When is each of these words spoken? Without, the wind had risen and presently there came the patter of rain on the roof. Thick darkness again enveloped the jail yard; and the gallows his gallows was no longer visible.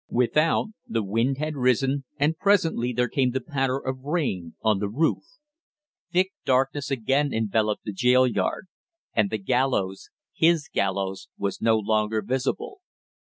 Without, 0.09 0.69
the 0.87 1.03
wind 1.03 1.37
had 1.37 1.55
risen 1.55 2.05
and 2.17 2.35
presently 2.39 2.91
there 2.91 3.07
came 3.07 3.29
the 3.29 3.39
patter 3.39 3.77
of 3.77 3.99
rain 4.01 4.55
on 4.63 4.79
the 4.79 4.89
roof. 4.89 5.23
Thick 6.11 6.31
darkness 6.43 6.89
again 6.89 7.31
enveloped 7.31 7.83
the 7.83 7.93
jail 7.93 8.25
yard; 8.25 8.65
and 9.13 9.29
the 9.29 9.37
gallows 9.37 10.09
his 10.33 10.67
gallows 10.73 11.27
was 11.37 11.61
no 11.61 11.77
longer 11.77 12.23
visible. 12.23 12.79